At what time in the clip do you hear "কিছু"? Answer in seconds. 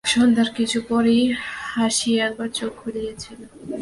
0.57-0.79